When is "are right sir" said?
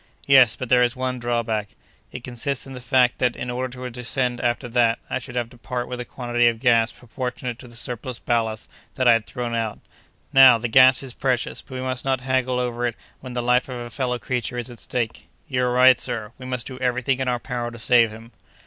15.65-16.31